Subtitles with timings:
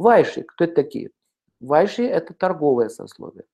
[0.00, 1.10] Вайши, кто это такие?
[1.60, 3.44] Вайши– это торговое сословие.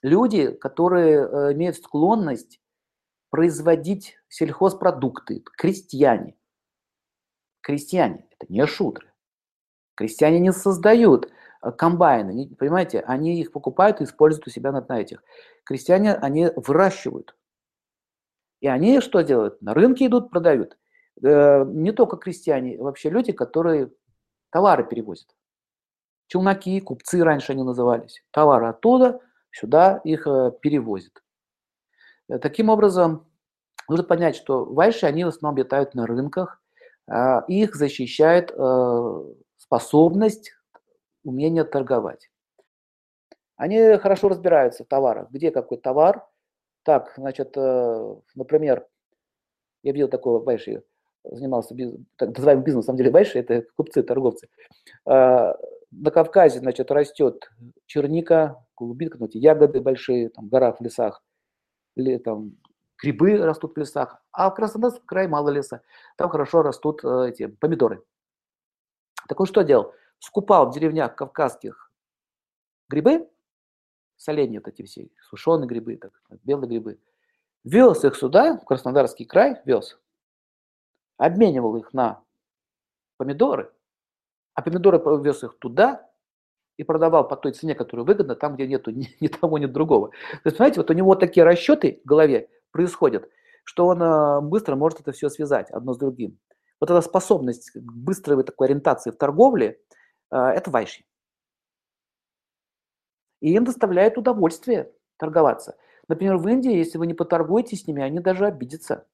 [0.00, 2.58] Люди, которые э, имеют склонность
[3.28, 6.38] производить сельхозпродукты, крестьяне.
[7.60, 9.12] Крестьяне– это не шутры.
[9.94, 14.98] Крестьяне не создают э, комбайны, понимаете, они их покупают и используют у себя на, на
[14.98, 15.22] этих.
[15.64, 17.36] Крестьяне, они выращивают.
[18.60, 19.60] И они что делают?
[19.60, 20.78] На рынке идут, продают.
[21.22, 23.92] Э, не только крестьяне, вообще люди, которые
[24.50, 25.28] товары перевозят.
[26.26, 28.22] Челноки, купцы раньше они назывались.
[28.30, 29.20] Товары оттуда,
[29.50, 31.22] сюда их э, перевозят.
[32.40, 33.26] Таким образом,
[33.88, 36.62] нужно понять, что вайши, они в основном обитают на рынках,
[37.06, 38.50] а их защищает
[39.58, 40.52] способность,
[41.22, 42.30] умение торговать.
[43.56, 45.30] Они хорошо разбираются в товарах.
[45.30, 46.26] Где какой товар?
[46.82, 48.86] Так, значит, э, например,
[49.82, 50.82] я видел такого Байши,
[51.24, 51.74] занимался
[52.16, 54.48] так называемым бизнесом, на самом деле Байши– это купцы, торговцы.
[55.96, 57.50] На Кавказе, значит, растет
[57.86, 61.22] черника, клубника, ну, ягоды большие, там, в горах, в лесах,
[61.94, 62.56] или там
[63.00, 65.82] грибы растут в лесах, а в Краснодарском крае мало леса,
[66.16, 68.02] там хорошо растут э, эти помидоры.
[69.28, 69.92] Так он что делал?
[70.18, 71.92] Скупал в деревнях кавказских
[72.88, 73.28] грибы,
[74.16, 76.98] соленья вот эти все, сушеные грибы, так, белые грибы,
[77.62, 79.98] вез их сюда, в Краснодарский край, вез,
[81.18, 82.22] обменивал их на
[83.16, 83.72] помидоры,
[84.54, 86.08] а помидоры вез их туда
[86.76, 90.10] и продавал по той цене, которая выгодна, там, где нету ни, ни того, ни другого.
[90.10, 93.28] То есть, понимаете, вот у него такие расчеты в голове происходят,
[93.64, 96.38] что он э, быстро может это все связать одно с другим.
[96.80, 99.78] Вот эта способность к быстрой такой ориентации в торговле,
[100.30, 101.04] э, это вайши.
[103.40, 105.76] И им доставляет удовольствие торговаться.
[106.08, 109.06] Например, в Индии, если вы не поторгуете с ними, они даже обидятся.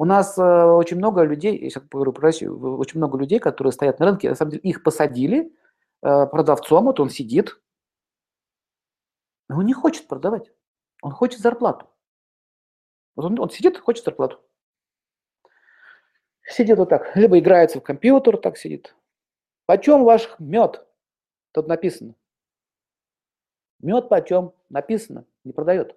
[0.00, 3.72] У нас э, очень много людей, я сейчас говорю про Россию, очень много людей, которые
[3.72, 5.52] стоят на рынке, на самом деле их посадили
[6.02, 7.60] э, продавцом, вот он сидит,
[9.48, 10.52] но он не хочет продавать,
[11.02, 11.90] он хочет зарплату.
[13.16, 14.40] Вот он, он сидит, хочет зарплату.
[16.42, 18.94] Сидит вот так, либо играется в компьютер, так сидит.
[19.66, 20.86] Почем ваш мед?
[21.50, 22.14] Тут написано.
[23.80, 24.52] Мед почем?
[24.68, 25.96] Написано, не продает.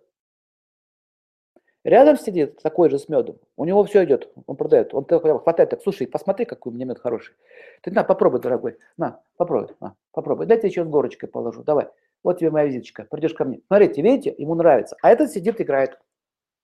[1.83, 5.81] Рядом сидит такой же с медом, у него все идет, он продает, он хватает так,
[5.81, 7.33] слушай, посмотри, какой у меня мед хороший.
[7.81, 10.45] Ты на, попробуй, дорогой, на, попробуй, на, попробуй.
[10.45, 11.87] Дайте еще с горочкой положу, давай.
[12.23, 13.61] Вот тебе моя визиточка, придешь ко мне.
[13.65, 14.95] Смотрите, видите, ему нравится.
[15.01, 15.99] А этот сидит, играет.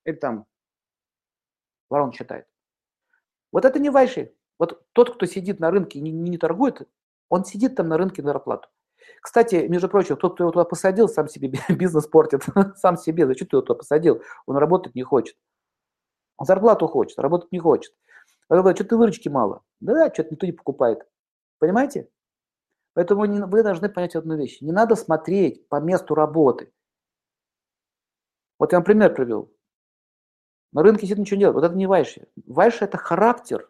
[0.05, 0.45] Или там
[1.89, 2.45] ворон считает.
[3.51, 4.33] Вот это не вайши.
[4.59, 6.87] Вот тот, кто сидит на рынке и не, не торгует,
[7.29, 8.69] он сидит там на рынке на зарплату.
[9.21, 12.45] Кстати, между прочим, тот, кто его туда посадил, сам себе бизнес портит,
[12.75, 13.25] сам себе.
[13.25, 14.21] Зачем ты его туда посадил?
[14.45, 15.37] Он работать не хочет.
[16.37, 17.93] Он зарплату хочет, работать не хочет.
[18.49, 19.63] Он говорит, что-то выручки мало.
[19.79, 21.07] Да, что-то никто не покупает.
[21.59, 22.09] Понимаете?
[22.93, 24.61] Поэтому вы должны понять одну вещь.
[24.61, 26.71] Не надо смотреть по месту работы.
[28.59, 29.51] Вот я вам пример привел.
[30.71, 31.55] На рынке сидит ничего не делает.
[31.55, 32.27] Вот это не вайши.
[32.45, 33.69] Вайши– это характер,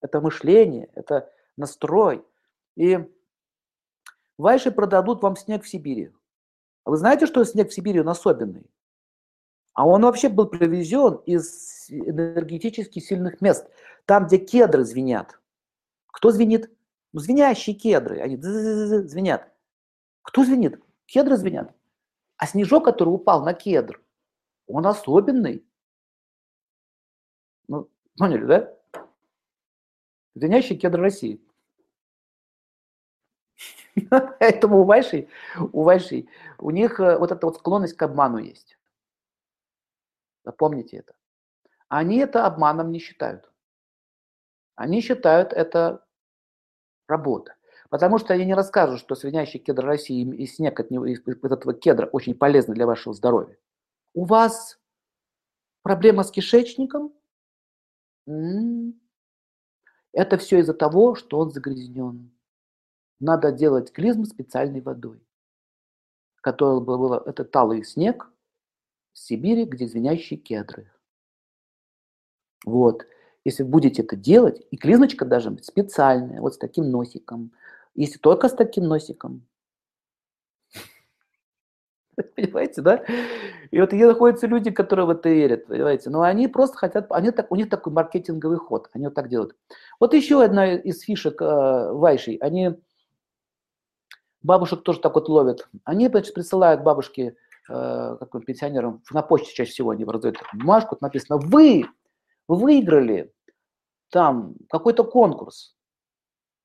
[0.00, 2.24] это мышление, это настрой.
[2.76, 2.98] И
[4.38, 6.12] вайши продадут вам снег в Сибири.
[6.84, 8.70] А вы знаете, что снег в Сибири он особенный?
[9.74, 13.68] А он вообще был привезен из энергетически сильных мест,
[14.06, 15.38] там, где кедры звенят.
[16.06, 16.70] Кто звенит?
[17.12, 19.52] Ну, звенящие кедры, они звенят.
[20.22, 20.82] Кто звенит?
[21.06, 21.72] Кедры звенят.
[22.36, 24.02] А снежок, который упал на кедр,
[24.66, 25.64] он особенный.
[27.66, 28.74] Ну, поняли, да?
[30.34, 31.40] Звенящий кедр России.
[34.40, 35.28] Поэтому у Вайшей,
[35.72, 36.28] у Вайшей,
[36.58, 38.78] у них э, вот эта вот склонность к обману есть.
[40.44, 41.14] Запомните это.
[41.88, 43.50] Они это обманом не считают.
[44.74, 46.04] Они считают это
[47.08, 47.56] работа.
[47.90, 51.72] Потому что они не расскажут, что свинящий кедр России и снег от, него, из этого
[51.72, 53.56] кедра очень полезны для вашего здоровья.
[54.12, 54.78] У вас
[55.82, 57.14] проблема с кишечником,
[60.12, 62.30] это все из-за того, что он загрязнен.
[63.20, 65.20] Надо делать клизму специальной водой,
[66.40, 68.30] которая была, это талый снег
[69.12, 70.90] в Сибири, где звенящие кедры.
[72.64, 73.06] Вот.
[73.44, 77.52] Если будете это делать, и клизмочка быть специальная, вот с таким носиком.
[77.94, 79.48] Если только с таким носиком,
[82.36, 83.04] Понимаете, да?
[83.70, 86.10] И вот находятся люди, которые в это верят, понимаете?
[86.10, 89.54] Но они просто хотят, они так, у них такой маркетинговый ход, они вот так делают.
[90.00, 92.76] Вот еще одна из фишек э, Вайшей, они
[94.42, 95.68] бабушек тоже так вот ловят.
[95.84, 97.36] Они, значит, присылают бабушке,
[97.68, 101.86] э, каким пенсионерам, на почте чаще всего они раздают бумажку, тут написано, вы
[102.48, 103.32] выиграли
[104.10, 105.74] там какой-то конкурс,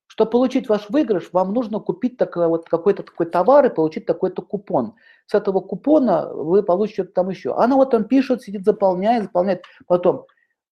[0.08, 4.42] Чтобы получить ваш выигрыш, вам нужно купить такой, вот какой-то такой товар и получить такой-то
[4.42, 4.96] купон.
[5.26, 7.56] С этого купона вы получите там еще.
[7.56, 9.64] Она вот там пишет, сидит, заполняет, заполняет.
[9.88, 10.26] Потом,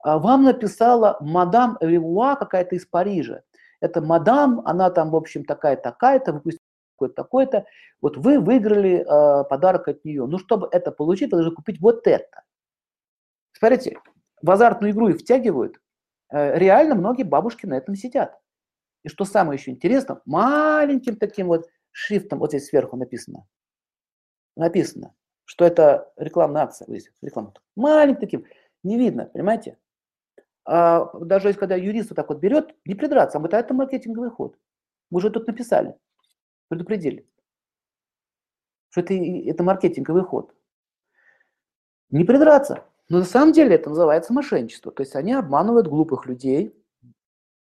[0.04, 3.42] «А вам написала мадам Ревуа какая-то из Парижа.
[3.82, 6.42] Это мадам, она там, в общем, такая-такая-то,
[7.10, 7.66] такой-то, такой-то.
[8.02, 10.26] Вот вы выиграли э, подарок от нее.
[10.26, 12.44] Ну, чтобы это получить, вы должны купить вот это.
[13.54, 13.98] Смотрите,
[14.42, 15.80] в азартную игру их втягивают.
[16.32, 18.40] Э, реально многие бабушки на этом сидят.
[19.04, 23.48] И что самое еще интересно, маленьким таким вот шрифтом, вот здесь сверху написано,
[24.56, 25.14] написано,
[25.46, 26.86] что это рекламная акция.
[26.88, 27.54] Вот здесь реклама.
[27.76, 28.46] Маленьким таким,
[28.84, 29.78] не видно, понимаете?
[30.66, 34.58] А даже если когда юрист вот так вот берет, не придраться, а это маркетинговый ход.
[35.10, 35.96] Мы уже тут написали,
[36.72, 37.28] предупредили,
[38.92, 40.56] что это, это маркетинговый ход.
[42.10, 42.86] Не придраться.
[43.10, 44.90] Но на самом деле это называется мошенничество.
[44.90, 46.74] То есть они обманывают глупых людей,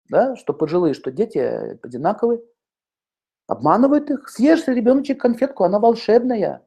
[0.08, 1.38] да, что пожилые, что дети
[1.84, 2.42] одинаковые.
[3.48, 4.28] Обманывают их.
[4.28, 6.64] Съешь ребеночек конфетку, она волшебная.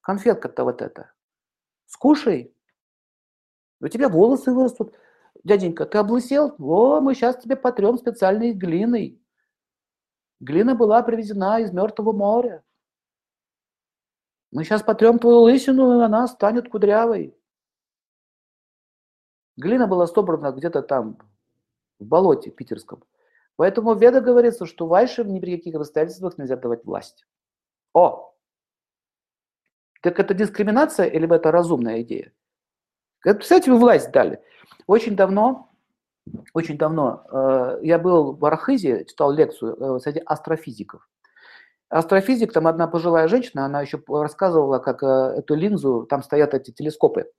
[0.00, 1.12] Конфетка-то вот эта.
[1.86, 2.52] Скушай.
[3.80, 4.92] У тебя волосы вырастут.
[5.44, 6.56] Дяденька, ты облысел?
[6.58, 9.22] О, мы сейчас тебе потрем специальной глиной.
[10.40, 12.62] Глина была привезена из Мертвого моря.
[14.50, 17.36] Мы сейчас потрем твою лысину, и она станет кудрявой.
[19.56, 21.18] Глина была собрана где-то там,
[21.98, 23.02] в болоте питерском.
[23.56, 27.26] Поэтому в Веда говорится, что Вайшем ни при каких обстоятельствах нельзя давать власть.
[27.92, 28.32] О!
[30.00, 32.32] Так это дискриминация или это разумная идея?
[33.20, 34.40] Представляете, вы власть дали.
[34.86, 35.72] Очень давно,
[36.54, 41.08] очень давно э, я был в Архизе, читал лекцию э, среди астрофизиков.
[41.88, 45.06] Астрофизик, там одна пожилая женщина, она еще рассказывала, как э,
[45.38, 47.30] эту линзу, там стоят эти телескопы,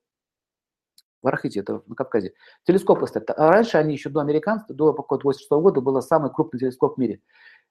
[1.22, 2.32] в Архите, это на Кавказе.
[2.64, 3.30] Телескопы стоят.
[3.30, 7.20] А раньше они еще до американцев, до 86 года, был самый крупный телескоп в мире.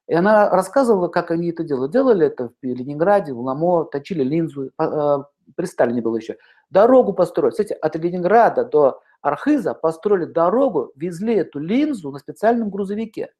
[0.06, 1.92] И она рассказывала, как они это делают.
[1.92, 6.36] Делали это в Ленинграде, в Ламо, точили линзу, при Сталине было еще.
[6.70, 7.50] Дорогу построили.
[7.50, 13.32] Кстати, от Ленинграда до Архиза построили дорогу, везли эту линзу на специальном грузовике.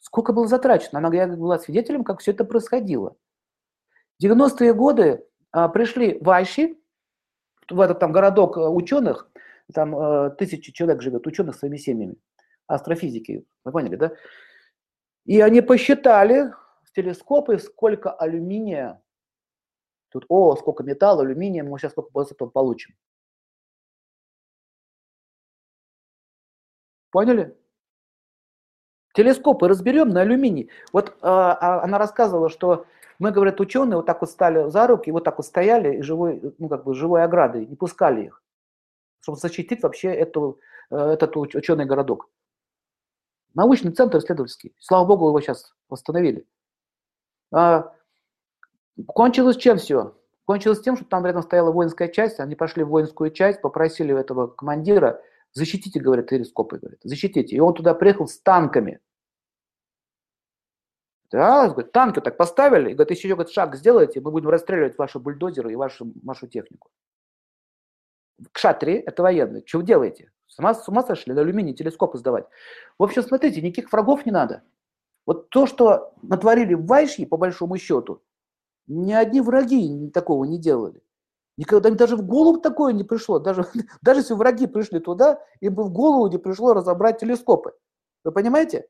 [0.00, 0.98] Сколько было затрачено?
[0.98, 3.16] Она, я была свидетелем, как все это происходило.
[4.18, 6.76] В 90-е годы а, пришли вайши,
[7.70, 9.30] в этот там городок э, ученых,
[9.72, 12.16] там э, тысячи человек живет, ученых своими семьями,
[12.66, 14.12] астрофизики, вы поняли, да?
[15.26, 16.52] И они посчитали
[16.84, 19.02] в телескопы, сколько алюминия,
[20.10, 22.94] тут, о, сколько металла, алюминия, мы сейчас сколько этого получим.
[27.10, 27.56] Поняли?
[29.14, 30.70] Телескопы разберем на алюминий.
[30.92, 32.86] Вот а, она рассказывала, что
[33.18, 36.54] мы, говорят, ученые вот так вот стали за руки, вот так вот стояли и живой,
[36.58, 38.42] ну, как бы живой оградой, не пускали их,
[39.20, 40.60] чтобы защитить вообще эту,
[40.90, 42.30] э, этот ученый городок.
[43.54, 44.74] Научный центр исследовательский.
[44.78, 46.46] Слава богу, его сейчас восстановили.
[47.52, 47.92] А,
[49.06, 50.14] кончилось чем все?
[50.44, 54.46] Кончилось тем, что там рядом стояла воинская часть, они пошли в воинскую часть, попросили этого
[54.46, 55.20] командира,
[55.58, 57.56] защитите, говорят, телескопы, говорят, защитите.
[57.56, 59.00] И он туда приехал с танками.
[61.30, 65.18] Да, говорит, танки так поставили, и говорит, еще говорит, шаг сделайте, мы будем расстреливать ваши
[65.18, 66.88] бульдозеры и вашу, вашу технику.
[68.52, 69.62] Кшатри– это военные.
[69.66, 70.32] Что вы делаете?
[70.46, 72.46] С ума, с ума сошли на алюминий телескопы сдавать.
[72.98, 74.62] В общем, смотрите, никаких врагов не надо.
[75.26, 78.22] Вот то, что натворили в Вайши, по большому счету,
[78.86, 81.02] ни одни враги такого не делали.
[81.58, 83.40] Никогда даже в голову такое не пришло.
[83.40, 83.66] Даже,
[84.00, 87.72] даже если враги пришли туда, им бы в голову не пришло разобрать телескопы.
[88.24, 88.88] Вы понимаете?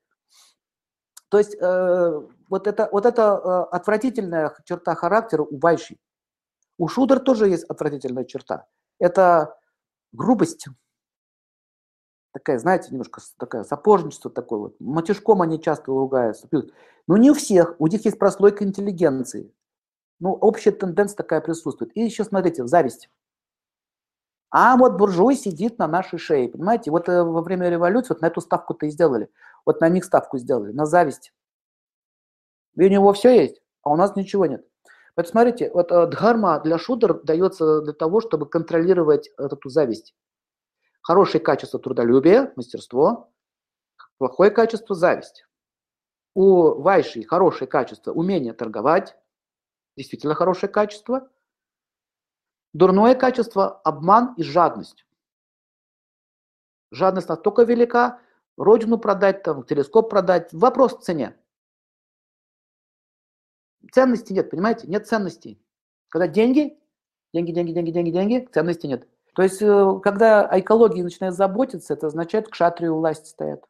[1.30, 5.96] То есть э, вот это, вот это э, отвратительная черта характера у Байши.
[6.76, 8.66] У Шудер тоже есть отвратительная черта.
[8.98, 9.58] Это
[10.12, 10.66] грубость.
[12.32, 14.76] Такая, знаете, немножко такая сапожничество такое вот.
[14.78, 16.48] Матюшком они часто ругаются.
[17.06, 17.76] Но не у всех.
[17.78, 19.54] У них есть прослойка интеллигенции.
[20.20, 21.96] Ну, общая тенденция такая присутствует.
[21.96, 23.08] И еще, смотрите, зависть.
[24.50, 26.90] А вот буржуй сидит на нашей шее, понимаете?
[26.90, 29.30] Вот э, во время революции вот на эту ставку-то и сделали.
[29.66, 31.32] Вот на них ставку сделали, на зависть.
[32.76, 34.66] И у него все есть, а у нас ничего нет.
[35.14, 40.14] Поэтому смотрите, вот э, дхарма для шудр дается для того, чтобы контролировать эту зависть.
[41.02, 43.30] Хорошее качество трудолюбие, мастерство,
[44.16, 45.44] плохое качество зависть.
[46.34, 49.16] У вайши хорошее качество умение торговать,
[49.98, 51.28] действительно хорошее качество–
[52.72, 55.06] Дурное качество– обман и жадность.
[56.90, 58.20] Жадность настолько велика,
[58.56, 60.52] родину продать, там, телескоп продать.
[60.52, 61.36] Вопрос в цене.
[63.92, 64.86] Ценности нет, понимаете?
[64.86, 65.62] Нет ценностей.
[66.08, 66.78] Когда деньги,
[67.32, 69.08] деньги, деньги, деньги, деньги, деньги, ценности нет.
[69.34, 73.64] То есть, э, когда о экологии начинает заботиться, это означает, к шатрию власти стоят.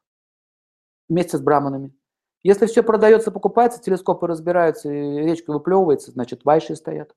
[1.08, 1.97] вместе с браманами.
[2.42, 7.14] Если все продается, покупается, телескопы разбираются, и речка выплевывается, значит, вайши стоят.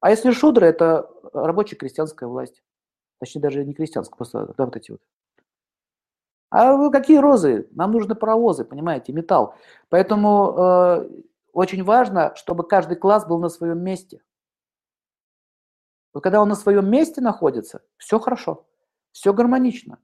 [0.00, 2.62] А если шудры, это рабочая крестьянская власть.
[3.20, 5.00] Точнее, даже не крестьянская, просто да, вот эти вот.
[6.50, 7.68] А какие розы?
[7.70, 9.54] Нам нужны паровозы, понимаете, металл.
[9.88, 11.08] Поэтому э,
[11.52, 14.22] очень важно, чтобы каждый класс был на своем месте.
[16.12, 18.66] Но когда он на своем месте находится, все хорошо,
[19.12, 19.98] все гармонично.